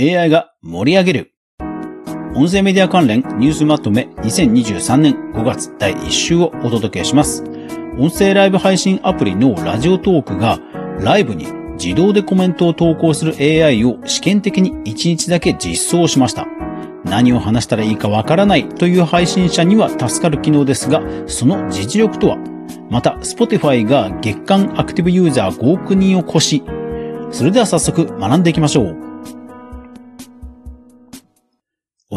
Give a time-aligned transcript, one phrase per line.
[0.00, 1.32] AI が盛り上げる。
[2.36, 7.42] 音声メディア関連ニュースまとめ2023年5月第1週をお届けします。
[7.98, 10.60] 音声ライブ配信アプリのラジオトークが
[11.00, 11.46] ライブに
[11.82, 16.46] 自動でコメントを投稿する AI を試験的に1日だけ実装しました。
[17.02, 22.38] 何を話したらいいかわからないという配信者には助かる機能ですが、その実力とは？
[22.88, 26.62] また、Spotify が月間アクティブユーザー5億人を超し、
[27.32, 29.07] それでは早速学んでいきましょう。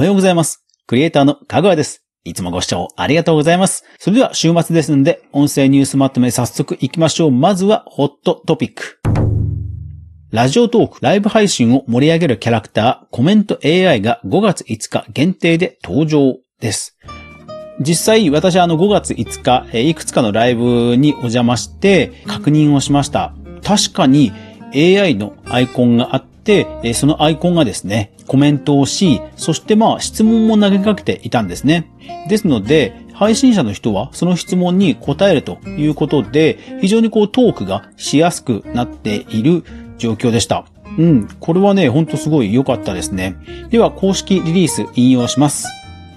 [0.01, 0.65] おはようございます。
[0.87, 2.03] クリエイターのかぐわです。
[2.23, 3.83] いつもご視聴ありがとうございます。
[3.99, 7.31] それでは週末ですので、音声ニュースまとめ早速行きましょう。
[7.31, 8.99] まずは、ホットトピック。
[10.31, 16.97] ラジオトーク、ライブ配信を盛り上げるキャラクター、コメント AI が5月5日限定で登場です。
[17.79, 23.35] 実際私あの5月5日、いくつかのライブにお邪魔して確認をしました。
[23.63, 24.31] 確かに
[24.73, 31.91] AI のアイコンがあって、そのアイコンがですね、コメントをし、そしてまあ質問も投げかけていたんですね。
[32.27, 39.63] ですので、配信者の人はその質問に答えるということで、非常にこうトークがしやすくなっている
[39.97, 40.65] 状況でした。
[40.97, 43.35] うん、これはね、ほんとすごい良かったですね。
[43.69, 45.67] では、公式リリース引用します。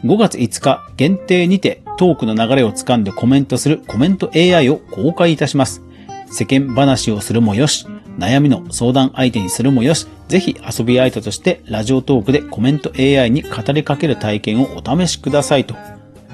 [0.05, 5.83] 5月5日限定にてトークの流れをつかんでコメントするコメント AI を公開いたします。
[6.31, 7.87] 世間話をするもよし、
[8.19, 15.75] 悩みの相談相手にするもよし、ぜひ遊び相手としてラジオトークでコメント AI に語りかける体験をお試しくださいと。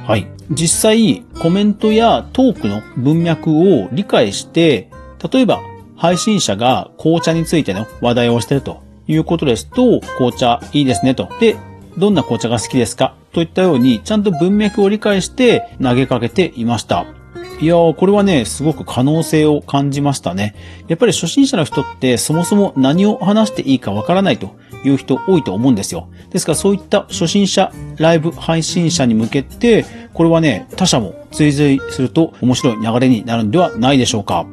[0.06, 0.26] はい。
[0.50, 4.90] 実際、コメントやトークの文脈を理解して、
[5.32, 5.60] 例えば
[5.96, 11.28] 配信者が紅茶についての話題をしているということですと、紅茶いいですねと。
[11.40, 11.56] で、
[11.98, 17.06] どんな紅茶が好きですかといったように、ちゃんと文脈を理解して投げかけていました。
[17.60, 20.54] いやー、これはね、すごく可能性を感じましたね。
[20.88, 26.08] やっぱり初心者の人ってそもそも何を話していいかわからないという人多いと思うんですよ。
[26.30, 34.46] ですからそういった初心者ライブ配信者に向けて、これはね、他社も追随すると面白い流れになるんではないでしょうか。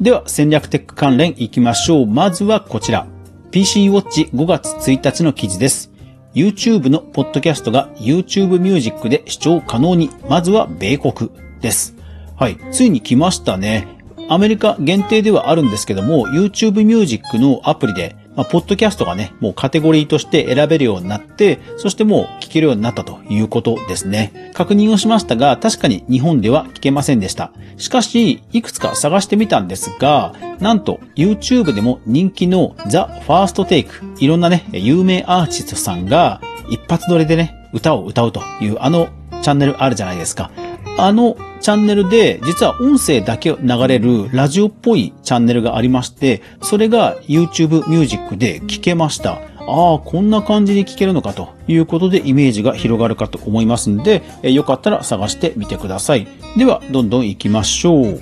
[0.00, 2.06] では戦略テック関連行きましょう。
[2.06, 3.06] まずはこちら。
[3.52, 5.95] PC Watch 5月1日の記事です。
[6.36, 11.30] YouTube のポッドキャストが YouTube Music で視聴可能に、まずは米国
[11.62, 11.96] です。
[12.36, 12.58] はい。
[12.70, 13.88] ついに来ましたね。
[14.28, 24.52] アメリカ限定ではあるんですけども、YouTube Music のアプリでまあ、ポッドキャストがね、もうカテゴリーとして選べるようになって、そしてもう聞けるようになったということですね。
[24.54, 27.50] 確認をしましたが、確かに日本では聞けませんでした。
[27.78, 33.88] しかし、いくつか探してみたんですが、なんと YouTube でも人気の The First Take、
[34.20, 39.08] いろんなね、有名アーティストさんが一発撮りでね、歌を歌うというあの
[39.42, 40.50] チャンネルあるじゃないですか。
[40.98, 49.40] あのチャンネルで、実は音声だけ流れるラジオっぽいチャンネルがありまして、それが YouTube Music で聞けました。
[49.68, 56.28] ああ、こんな感じに聞けるのかということでイメージが広がるかと思いますんで、よかったら探してみてください。
[56.56, 58.20] では、どんどん行きましょう。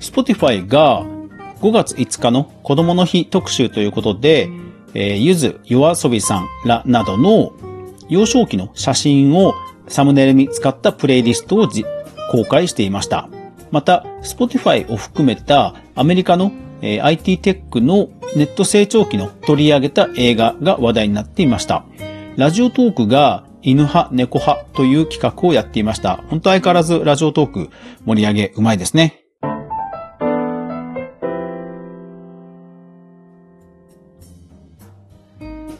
[0.00, 1.04] Spotify が
[1.60, 4.50] 5月5日の子供の日特集ということで、
[4.94, 7.52] えー、ゆず、夜遊びさんらなどの
[8.08, 9.54] 幼少期の写真を
[9.88, 11.68] サムネイルに使ったプレイリストを
[12.30, 13.28] 公開していました。
[13.70, 16.52] また、Spotify を含めたアメリカの
[16.82, 21.84] IT テックのネット成長期の取り上げた映画が話題になっていました。
[22.36, 26.22] ラジオトークが犬派、猫派という企画をやっていました。
[26.28, 27.70] 本当相変わらずラジオトーク
[28.04, 29.22] 盛り上げうまいですね。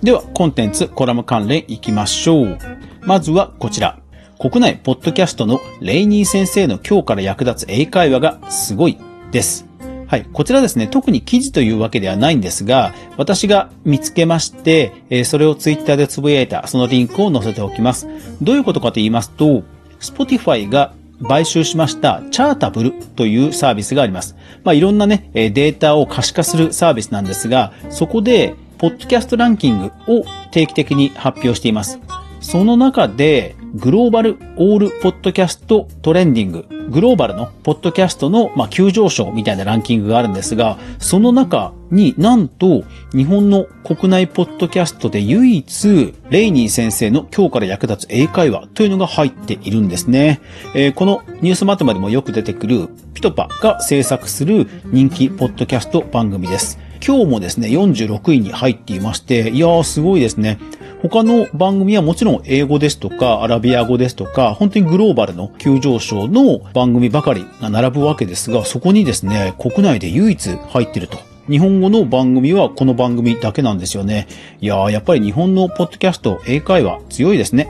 [0.03, 2.59] では、コンテンツ、コラム関連いきましょう。
[3.07, 4.01] まずはこちら。
[4.39, 8.99] 国内ポッドキャストのレイニー先生の今日から役立つ英会話がすごい
[9.31, 9.65] です。
[10.09, 10.27] はい。
[10.33, 18.09] こちらですね、特に記事というわけではないんですが、私が見つけまして、えそれをツイッターでつぶやいたそのリンクを載せておきます。
[18.43, 19.63] どういうことかと言いますと、
[20.01, 20.93] Spotify が
[21.29, 24.37] 買収しましたチャータブルというサービスがあります。
[24.65, 31.99] まあ、いろんなね、データを可視化するサービスなんですが、そこで、ポッドキャストランキングを定期的に発表しています。
[32.47, 50.41] その中で、グローバルオールポッドキャストトレンディング、グローバルのポッドキャストの、ま、急上昇みたいなランキングがあるんですが、その中になんと日本の国内ポッドキャストで唯一、レイニー先生の今日から役立つ英会話というのが入っているんですね。
[50.77, 56.79] えー、このニュースまとめでもよく出てくるピトパが制作する人気ポッドキャスト番組です。
[57.05, 60.59] 今日もですね、46位に入っていまして、いやーすごいですね。
[61.03, 74.27] 他の番組はもちろん英語ですとか、アラビア語ですとか、本当にグローバルの急上昇の番組ばかりが並ぶわけですが、そこにですね、国内で唯一入ってると日本語の番組はこの番組だけなんですよね。
[74.61, 77.69] いやー、やっぱり日本のポッドキャスト、英会話強いですね。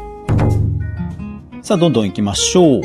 [1.63, 2.81] さあ、どんどん行きましょう。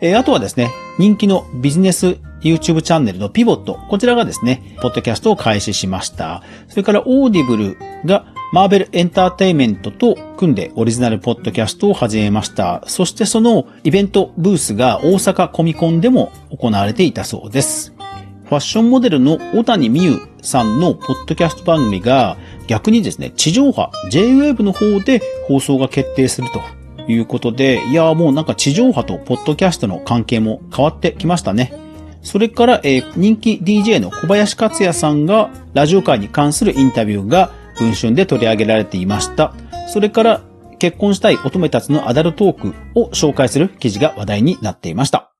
[0.00, 3.80] えー、あとはですね、人気のビジネス YouTube チャンネルの PIVOT。
[3.88, 6.44] こちらがですね、ポッドキャストを開始しました。
[6.68, 12.82] それからオーディブルがマーベルエンターテイメントと組んでオリジナルポッドキャストを始めました。
[12.86, 17.92] そしてそのイベントブースが大阪コミコンでも行われていたそうです。
[18.46, 26.62] ファッションモデルの小谷実由さんのポッドキャスト番組が逆にですね、地上波 J-Wave の方で放送が決定すると
[27.06, 31.74] いうことで、いやーもうなんか地上波とポッドキャストの関係も変わってきましたね。
[32.22, 39.54] それから、えー、人気 DJ の小林克也さんがラジオ界に関するインタビューが文春で取り上げられていました。
[39.88, 40.42] それから、
[40.78, 45.32] 結婚したい乙女たちのアダルトークを紹介する記事が話題になっていました。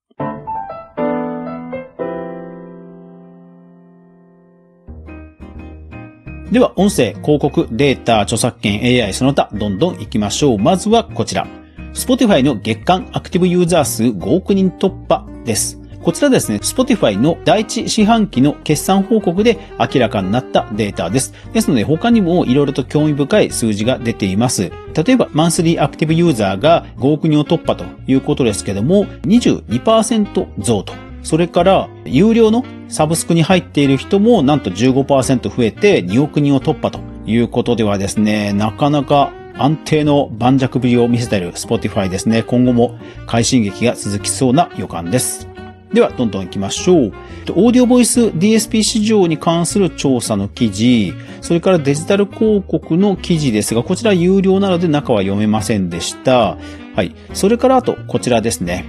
[6.50, 10.58] では、音声、広告、データ、著作権、AI その他、どんどん行きましょう。
[10.58, 11.46] まずはこちら。
[11.92, 15.77] Spotify の月間アクティブユーザー数5億人突破です。
[16.02, 21.34] こちらですね、Spotify の第一四半期の決算報告で明らかになったデータです。
[21.52, 24.70] ですので他にも色々と興味深い数字が出ています。
[24.94, 30.94] 例えば、マンスリーアクティブユーザーが5億人を突破ということですけども、22%増と。
[31.22, 42.42] それから、有料のサブスクに入っている人もなんと15%増えて2億人を突破ということではですね、なかなか安定の盤石ぶりを見せている Spotify ですね。
[42.44, 45.57] 今後も快進撃が続きそうな予感です。
[45.92, 47.12] では、どんどん行きましょう。
[47.54, 56.58] オーディオボイス DSP 市場に関する調査の記事、それからデジタル広告の記事ですが、こちら有料なので中は読めませんでした。
[56.94, 57.14] はい。
[57.32, 58.84] それからあと、こちらですね。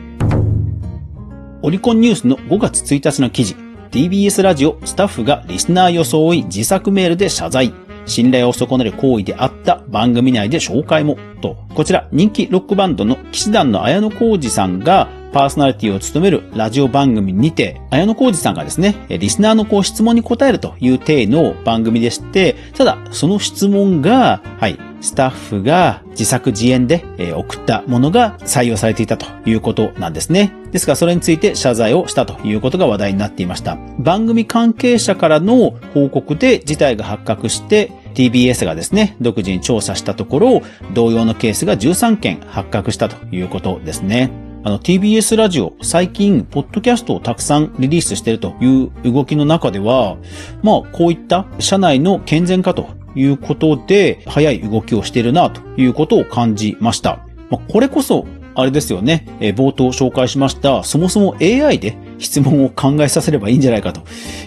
[1.61, 3.55] オリコンニュースの5月1日の記事。
[3.91, 7.73] TBS ラジオスタッフがリスナー装い自作メールで謝罪。
[8.05, 11.17] 信頼を損ねる行為であった番組内で紹介も。
[11.41, 30.51] と、こちら人気ロックバンドの騎士団の綾野浩二さんがパーソナリティを務めるラジオ番組にて、綾野浩二さんがですね、リスナーのこう質問に答えるという体の番組でして、ただ、その質問が、はい、スタッフが自作自演で送ったものが採用されていたということなんですね。
[30.71, 33.77] ですが、それについて謝罪をしたということが話題になっていました。
[33.97, 40.61] 番組関係者からの報告で事態が発覚して、TBS がですね、独自に調査したところ、
[40.93, 44.48] 同様のケースが13件発覚したということですね。
[44.61, 50.17] あの TBS ラジオ、最近、ポッドキャストをたくさんリリースしているという動きの中では、
[50.63, 57.25] まあ、こういった社内の健全化ということで、早い動きをしているなということを感じました。
[57.49, 64.01] まあ、これこそ、あれですよね、え冒頭紹介しました、そもそも AI で質問を考えさせればいいんじゃないかと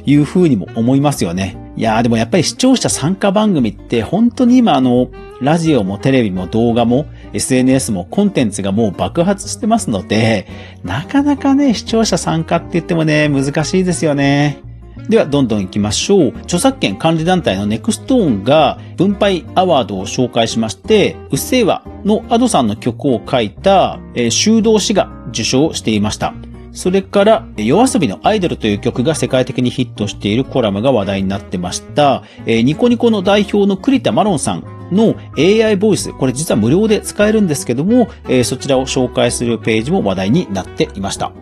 [0.04, 1.56] いうふうにも思いますよね。
[1.74, 5.08] いやーでもやっぱり視聴者参加番組って本当に今あの、
[5.42, 10.46] ラジオもテレビも動画も SNS もコンテンツがもう爆発してますので、
[10.84, 14.62] なかなかね、視聴者参加って言ってもね、難しいですよね。
[15.08, 16.28] では、どんどん行きましょう。
[16.42, 26.34] 著作権管理団体のネクストーンが分配アワードを紹介しまして、うっせぇわのアドさんの曲を書いた、えー、修道士が受賞していました。
[26.70, 32.22] それから、夜遊びのアイドルという曲が世界的にヒットしているコラムが話題になってました。
[32.46, 41.32] えー、ニコニコの代表の栗田マロンさんの AI ボイス、これ実は無料で使えるんですけども、え、そちらを紹介するページも話題になっていました。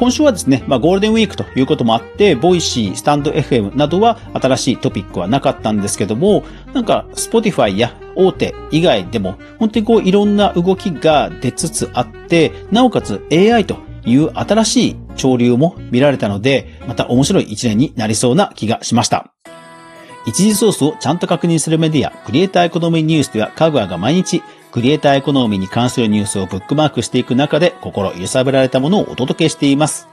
[0.00, 13.76] 今週はですね、まあ、ゴールデンウィークということもあって、 Voicy、stand.fm などは新しいトピックはなかったんですけども、なんか、Spotify や大手以外でも、本当にこういろんな動きが出つつあって、なおかつ AI と
[14.06, 19.34] いう新しい潮流も見られたので、また面白い一年になりそうな気がしました。
[20.26, 30.08] 一時ソースをちゃんと確認するメディア、クリエイターエコノミーニュースでは、カグアが毎日、クリエイターエコノミーに関するニュースをブックマークしていく中で、心揺さぶられたものをお届けしています。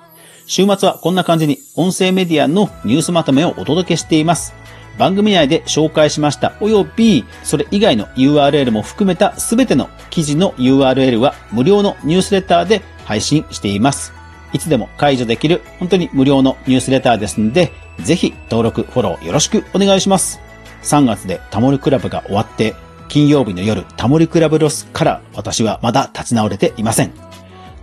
[0.46, 4.54] 週末はこんな感じに、音声メディアのニュースまとめをお届けしています。
[4.98, 14.17] 番組内で紹介しました及び、それ以外の URL も含めたすべての記事の URL は無料のニュースレターで配信しています。
[14.58, 20.40] いつでも解除できる本当に無料のニュースレターですので、ぜひ登録、フォローよろしくお願いします。
[20.82, 22.74] 3月でタモリクラブが終わって、
[23.08, 27.12] 金曜日の夜、タモリクラブロスから私はまだ立ち直れていません。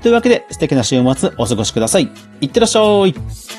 [0.02, 2.10] というわけで素敵な週末お過ごしください。
[2.40, 3.53] いってらっしゃい。